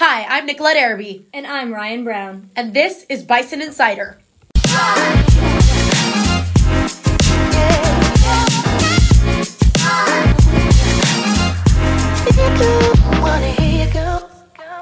[0.00, 2.50] Hi, I'm Nicolette Araby, And I'm Ryan Brown.
[2.54, 4.20] and this is Bison Insider.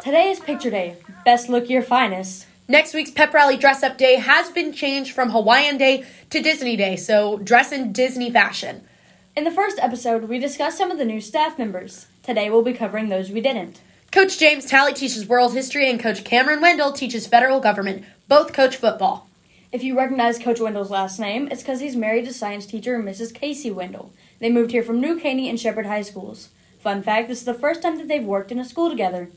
[0.02, 0.98] Today is picture day.
[1.24, 2.46] Best look your finest.
[2.68, 6.76] Next week's Pep Rally Dress Up Day has been changed from Hawaiian Day to Disney
[6.76, 8.82] Day, so dress in Disney fashion.
[9.34, 12.06] In the first episode, we discussed some of the new staff members.
[12.22, 13.80] Today we'll be covering those we didn't.
[14.16, 18.02] Coach James Talley teaches world history, and Coach Cameron Wendell teaches federal government.
[18.28, 19.28] Both coach football.
[19.72, 23.34] If you recognize Coach Wendell's last name, it's because he's married to science teacher Mrs.
[23.34, 24.10] Casey Wendell.
[24.38, 26.48] They moved here from New Caney and Shepherd High Schools.
[26.80, 29.28] Fun fact this is the first time that they've worked in a school together.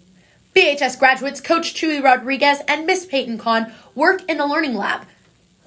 [0.56, 5.02] BHS graduates Coach Chewy Rodriguez and Miss Peyton Kahn work in the Learning Lab.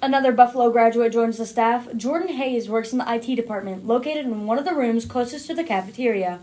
[0.00, 1.86] Another Buffalo graduate joins the staff.
[1.98, 5.54] Jordan Hayes works in the IT department, located in one of the rooms closest to
[5.54, 6.40] the cafeteria.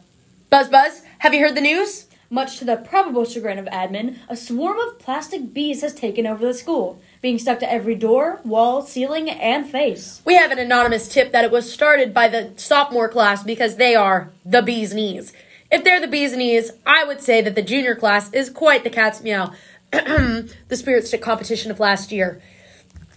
[0.51, 2.05] Buzz Buzz, have you heard the news?
[2.31, 6.45] Much to the probable chagrin of admin, a swarm of plastic bees has taken over
[6.45, 10.21] the school, being stuck to every door, wall, ceiling, and face.
[10.25, 13.95] We have an anonymous tip that it was started by the sophomore class because they
[13.95, 15.33] are the bee's knees.
[15.71, 18.91] If they're the bee's knees, I would say that the junior class is quite the
[18.91, 19.51] cat's meow.
[19.91, 22.41] the spirit stick competition of last year.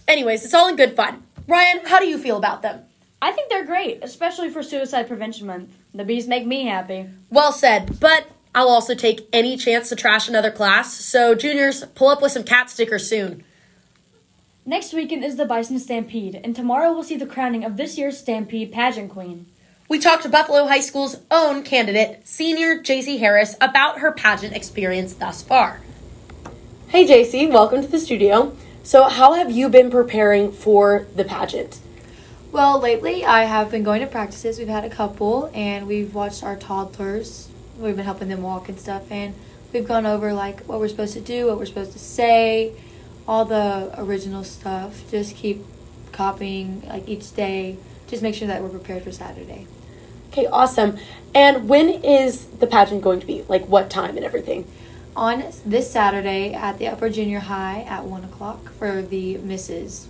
[0.07, 1.21] Anyways, it's all in good fun.
[1.47, 2.81] Ryan, how do you feel about them?
[3.21, 5.69] I think they're great, especially for Suicide Prevention Month.
[5.93, 7.09] The bees make me happy.
[7.29, 12.09] Well said, but I'll also take any chance to trash another class, so juniors, pull
[12.09, 13.43] up with some cat stickers soon.
[14.65, 18.17] Next weekend is the Bison Stampede, and tomorrow we'll see the crowning of this year's
[18.19, 19.47] Stampede pageant queen.
[19.89, 25.15] We talked to Buffalo High School's own candidate, senior JC Harris, about her pageant experience
[25.15, 25.81] thus far.
[26.89, 28.55] Hey JC, welcome to the studio.
[28.83, 31.79] So, how have you been preparing for the pageant?
[32.51, 34.59] Well, lately I have been going to practices.
[34.59, 37.49] We've had a couple, and we've watched our toddlers.
[37.77, 39.33] We've been helping them walk and stuff, and
[39.71, 42.73] we've gone over like what we're supposed to do, what we're supposed to say,
[43.27, 45.09] all the original stuff.
[45.09, 45.63] Just keep
[46.11, 47.77] copying like each day.
[48.07, 49.65] Just make sure that we're prepared for Saturday.
[50.31, 50.97] Okay, awesome.
[51.35, 53.43] And when is the pageant going to be?
[53.47, 54.67] Like, what time and everything?
[55.15, 60.07] On this Saturday at the Upper Junior High at one o'clock for the misses.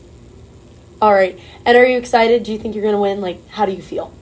[1.01, 1.37] All right.
[1.65, 2.43] And are you excited?
[2.43, 3.19] Do you think you're going to win?
[3.19, 4.13] Like, how do you feel?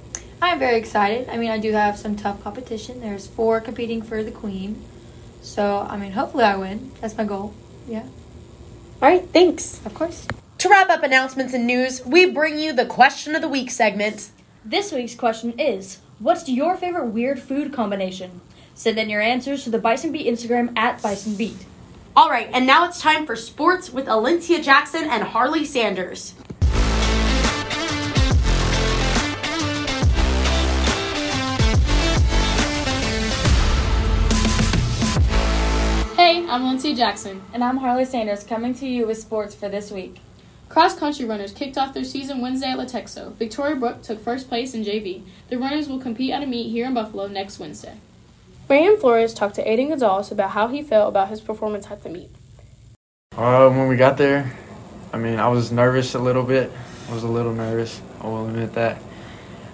[0.41, 1.29] I'm very excited.
[1.29, 3.00] I mean, I do have some tough competition.
[3.00, 4.84] There's four competing for the queen.
[5.41, 6.91] So, I mean, hopefully I win.
[7.00, 7.53] That's my goal.
[7.88, 8.03] Yeah,
[9.01, 9.84] All right, thanks.
[9.85, 10.28] of course.
[10.59, 14.30] To wrap up announcements and news, we bring you the question of the week segment.
[14.63, 18.41] This week's question is What's your favorite weird food combination?
[18.75, 21.66] Send in your answers to the Bison Beat Instagram at Bison Beat.
[22.16, 26.35] All right, and now it's time for sports with Alencia Jackson and Harley Sanders.
[36.51, 37.41] I'm Lindsay Jackson.
[37.53, 40.19] And I'm Harley Sanders coming to you with sports for this week.
[40.67, 43.31] Cross country runners kicked off their season Wednesday at Latexo.
[43.35, 45.23] Victoria Brook took first place in JV.
[45.47, 47.95] The runners will compete at a meet here in Buffalo next Wednesday.
[48.67, 52.09] Brandon Flores talked to Aiden Gonzalez about how he felt about his performance at the
[52.09, 52.29] meet.
[53.38, 54.53] Uh, when we got there,
[55.13, 56.69] I mean, I was nervous a little bit.
[57.07, 58.01] I was a little nervous.
[58.19, 59.01] I will admit that.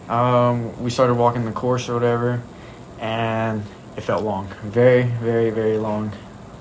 [0.09, 2.39] Um, we started walking the course or whatever,
[2.99, 3.63] and
[3.95, 4.47] it felt long.
[4.61, 6.11] Very, very, very long.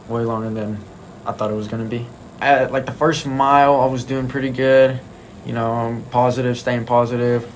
[0.08, 0.78] Way longer than
[1.24, 2.06] I thought it was going to be.
[2.40, 5.00] At like the first mile, I was doing pretty good.
[5.44, 7.50] You know, I'm positive, staying positive.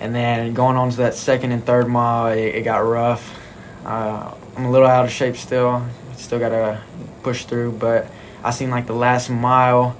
[0.00, 3.38] And then going on to that second and third mile, it, it got rough.
[3.84, 5.86] Uh, I'm a little out of shape still.
[6.16, 6.80] Still got to
[7.22, 8.10] push through, but
[8.42, 9.96] I seen like the last mile,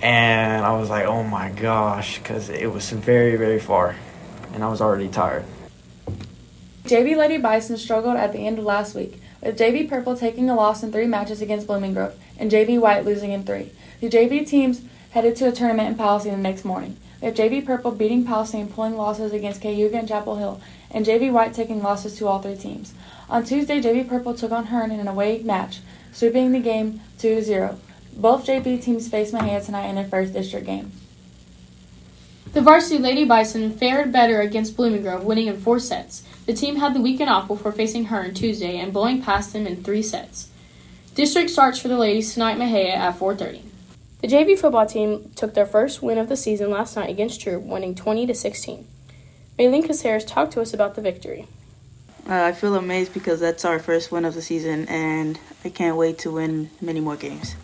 [0.00, 3.94] and I was like, oh my gosh, because it was very, very far,
[4.54, 5.44] and I was already tired.
[6.84, 10.54] JV Lady Bison struggled at the end of last week, with JV Purple taking a
[10.54, 13.70] loss in three matches against Blooming Grove and JV White losing in three.
[14.00, 17.90] The JV teams headed to a tournament in Palestine the next morning, with JV Purple
[17.90, 22.26] beating Palestine pulling losses against Cayuga and Chapel Hill, and JV White taking losses to
[22.26, 22.94] all three teams.
[23.28, 25.80] On Tuesday, JV Purple took on Hearne in an away match,
[26.12, 27.76] sweeping the game 2-0.
[28.16, 30.92] Both JV teams face Mexia tonight in their first district game.
[32.52, 36.24] The varsity Lady Bison fared better against Blooming Grove, winning in four sets.
[36.50, 39.84] The team had the weekend off before facing Hearne Tuesday and blowing past them in
[39.84, 40.48] three sets.
[41.14, 43.62] District starts for the ladies tonight Mexia at 4:30.
[44.20, 47.62] The JV football team took their first win of the season last night against Troup,
[47.62, 48.84] winning 20 to 16.
[49.60, 51.46] Maylene Caceres talked to us about the victory.
[52.28, 55.96] Uh, I feel amazed because that's our first win of the season, and I can't
[55.96, 57.54] wait to win many more games.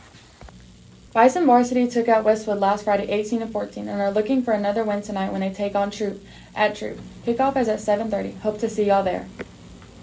[1.16, 4.84] Bison Varsity took out Westwood last Friday 18 to 14 and are looking for another
[4.84, 6.22] win tonight when they take on Troup
[6.54, 7.00] at Troup.
[7.24, 8.38] Kickoff is at 7:30.
[8.40, 9.26] Hope to see y'all there.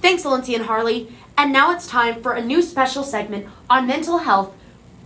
[0.02, 1.16] Thanks, Lindsay and Harley.
[1.38, 4.56] And now it's time for a new special segment on mental health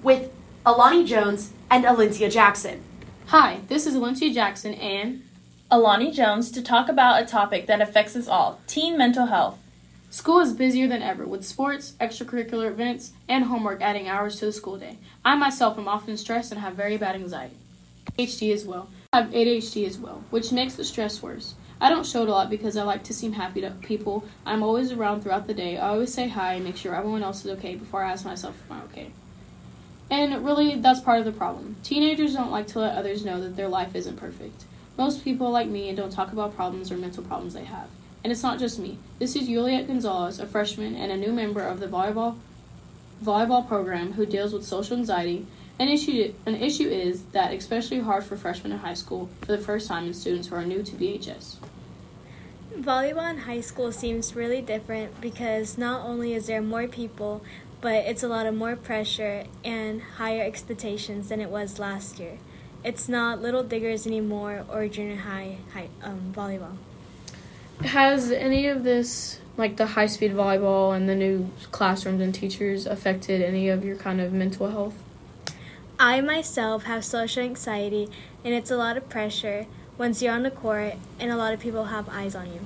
[0.02, 0.32] with
[0.66, 2.82] Alani Jones and Alencia Jackson.
[3.26, 5.24] Hi, this is Lindsay Jackson and
[5.70, 9.60] Alani Jones to talk about a topic that affects us all teen mental health.
[10.10, 14.54] School is busier than ever with sports, extracurricular events, and homework adding hours to the
[14.54, 15.00] school day.
[15.26, 17.58] I myself am often stressed and have very bad anxiety.
[18.18, 18.90] ADHD as well.
[19.12, 21.56] I have ADHD as well, which makes the stress worse.
[21.82, 24.24] I don't show it a lot because I like to seem happy to people.
[24.46, 25.78] I'm always around throughout the day.
[25.78, 28.56] I always say hi and make sure everyone else is okay before I ask myself
[28.64, 29.12] if I'm okay.
[30.10, 31.76] And really, that's part of the problem.
[31.84, 34.64] Teenagers don't like to let others know that their life isn't perfect.
[34.98, 37.90] Most people like me and don't talk about problems or mental problems they have.
[38.28, 38.98] And it's not just me.
[39.20, 42.36] This is Juliet Gonzalez, a freshman and a new member of the volleyball
[43.24, 45.48] volleyball program who deals with social anxiety.
[45.80, 49.58] An issue an issue is that especially hard for freshmen in high school for the
[49.58, 51.56] first time and students who are new to BHS.
[52.76, 57.42] Volleyball in high school seems really different because not only is there more people,
[57.80, 62.40] but it's a lot of more pressure and higher expectations than it was last year.
[62.84, 66.76] It's not Little Diggers anymore or junior high, high um, volleyball.
[67.84, 72.88] Has any of this, like the high speed volleyball and the new classrooms and teachers,
[72.88, 74.96] affected any of your kind of mental health?
[76.00, 78.10] I myself have social anxiety,
[78.44, 81.60] and it's a lot of pressure once you're on the court and a lot of
[81.60, 82.62] people have eyes on you.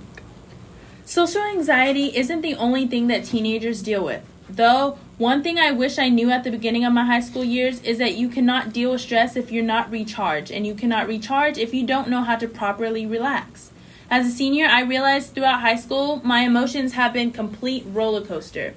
[1.06, 4.24] Social anxiety isn't the only thing that teenagers deal with.
[4.50, 7.82] Though, one thing I wish I knew at the beginning of my high school years
[7.84, 11.58] is that you cannot deal with stress if you're not recharged, and you cannot recharge
[11.58, 13.72] if you don't know how to properly relax.
[14.12, 18.74] As a senior, I realized throughout high school my emotions have been complete roller coaster,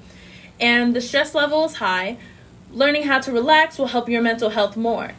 [0.60, 2.18] and the stress level is high.
[2.70, 5.10] Learning how to relax will help your mental health more.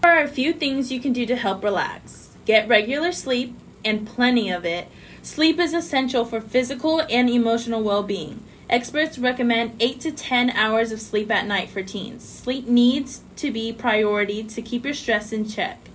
[0.00, 2.30] There are a few things you can do to help relax.
[2.46, 3.54] Get regular sleep,
[3.84, 4.88] and plenty of it.
[5.20, 8.42] Sleep is essential for physical and emotional well being.
[8.70, 12.26] Experts recommend 8 to 10 hours of sleep at night for teens.
[12.26, 15.87] Sleep needs to be priority to keep your stress in check.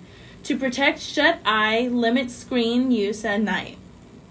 [0.44, 3.78] To protect shut eye, limit screen use at night.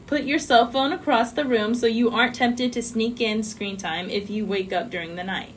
[0.07, 3.79] Put your cell phone across the room so you aren't tempted to sneak in screen
[3.79, 5.55] time if you wake up during the night.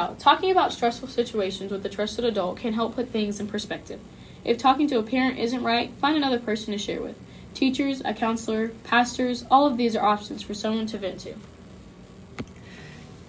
[0.00, 4.00] Uh, Talking about stressful situations with a trusted adult can help put things in perspective.
[4.44, 7.16] If talking to a parent isn't right, find another person to share with.
[7.54, 11.34] Teachers, a counselor, pastors, all of these are options for someone to vent to.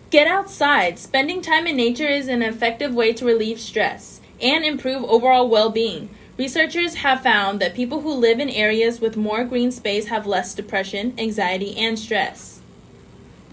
[0.10, 0.98] Get outside.
[0.98, 5.70] Spending time in nature is an effective way to relieve stress and improve overall well
[5.70, 6.10] being.
[6.38, 10.56] Researchers have found that people who live in areas with more green space have less
[10.56, 12.62] depression, anxiety, and stress.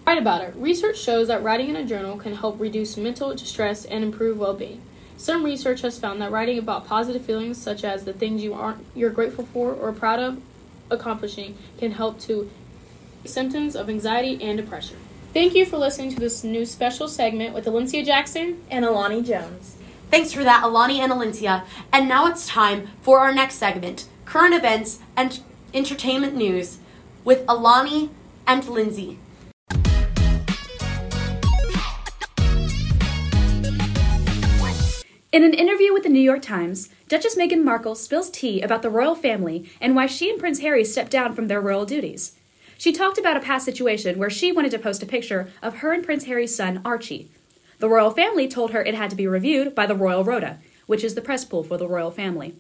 [0.07, 0.55] Write about it.
[0.57, 4.81] Research shows that writing in a journal can help reduce mental stress and improve well-being.
[5.19, 8.87] Some research has found that writing about positive feelings such as the things you aren't
[8.95, 10.41] you're grateful for or proud of
[10.91, 12.51] accomplishing can help to
[13.25, 14.97] symptoms of anxiety and depression.
[15.35, 19.78] Thank you for listening to this new special segment with Alencia Jackson And Alani Jones.
[20.11, 21.65] Thanks for that, Alani and Alencia.
[21.93, 25.41] And now it's time for our next segment current events and
[25.73, 26.79] entertainment news
[27.25, 28.11] with Alani
[28.47, 29.19] and Lindsay.
[35.31, 38.91] In an interview with the New York Times, Duchess Meghan Markle spills tea about the
[38.91, 42.33] royal family and why she and Prince Harry stepped down from their royal duties.
[42.77, 45.93] She talked about a past situation where she wanted to post a picture of her
[45.93, 47.31] and Prince Harry's son, Archie.
[47.79, 51.05] The royal family told her it had to be reviewed by the Royal Rota, which
[51.05, 52.55] is the press pool for the royal family.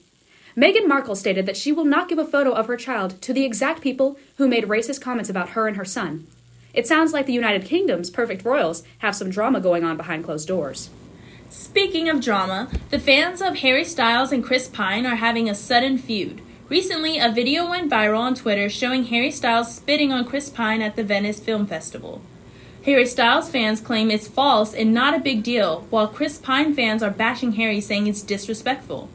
[0.57, 3.45] Meghan Markle stated that she will not give a photo of her child to the
[3.45, 6.27] exact people who made racist comments about her and her son.
[6.73, 10.47] It sounds like the United Kingdom's perfect royals have some drama going on behind closed
[10.47, 10.91] doors.
[11.51, 15.97] Speaking of drama, the fans of Harry Styles and Chris Pine are having a sudden
[15.97, 16.43] feud.
[16.69, 20.95] Recently, a video went viral on Twitter showing Harry Styles spitting on Chris Pine at
[20.95, 22.21] the Venice Film Festival.
[22.85, 27.03] Harry Styles fans claim it's false and not a big deal, while Chris Pine fans
[27.03, 29.09] are bashing Harry saying it's disrespectful.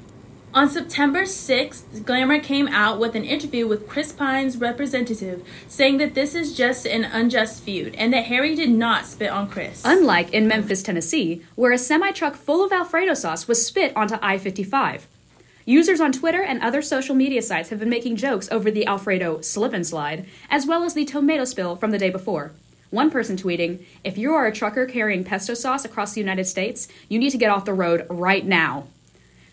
[0.54, 6.14] On September 6th, Glamour came out with an interview with Chris Pine's representative saying that
[6.14, 9.82] this is just an unjust feud and that Harry did not spit on Chris.
[9.84, 14.18] Unlike in Memphis, Tennessee, where a semi truck full of Alfredo sauce was spit onto
[14.22, 15.08] I 55.
[15.66, 19.42] Users on Twitter and other social media sites have been making jokes over the Alfredo
[19.42, 22.52] slip and slide, as well as the tomato spill from the day before.
[22.94, 26.88] One person tweeting, If you are a trucker carrying pesto sauce across the United States,
[27.10, 28.86] you need to get off the road right now.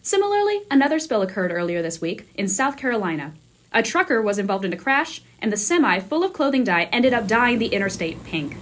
[0.02, 3.32] Similarly, another spill occurred earlier this week in South Carolina.
[3.72, 7.14] A trucker was involved in a crash, and the semi full of clothing dye ended
[7.14, 8.58] up dyeing the interstate pink.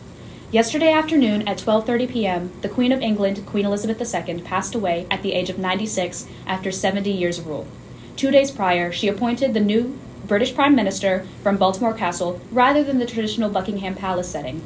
[0.53, 5.25] Yesterday afternoon at 12:30 p.m., the Queen of England, Queen Elizabeth II, passed away at
[5.25, 7.67] the age of 96 after 70 years of rule.
[8.15, 12.99] 2 days prior, she appointed the new British Prime Minister from Balmoral Castle rather than
[12.99, 14.63] the traditional Buckingham Palace setting.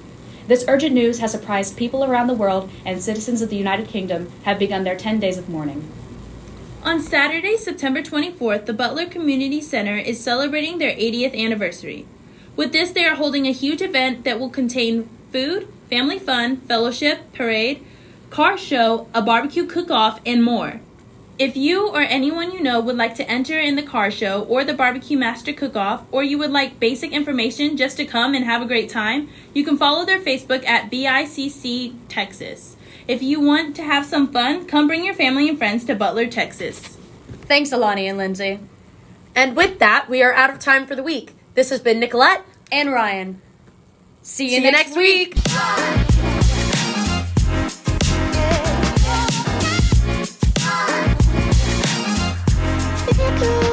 [0.49, 4.31] This urgent news has surprised people around the world, and citizens of the United Kingdom
[4.43, 5.89] have begun their 10 days of mourning.
[6.83, 12.07] On Saturday, September 24th, the Butler Community Center is celebrating their 80th anniversary.
[12.57, 17.33] With this, they are holding a huge event that will contain food, family fun, fellowship,
[17.33, 17.85] parade,
[18.31, 20.81] car show, a barbecue cook off, and more.
[21.43, 24.63] If you or anyone you know would like to enter in the car show or
[24.63, 28.45] the barbecue master cook off, or you would like basic information just to come and
[28.45, 32.77] have a great time, you can follow their Facebook at BICC Texas.
[33.09, 36.29] If you want to have some fun, come bring your family and friends to Butler,
[36.29, 36.79] Texas.
[37.47, 38.61] Thanks, Alani and Lindsay.
[39.35, 41.35] And with that, we are out of time for the week.
[41.55, 43.43] This has been Nicolette and Ryan.
[44.23, 45.35] See you, See next, you next week.
[45.35, 46.02] week.
[53.43, 53.72] you.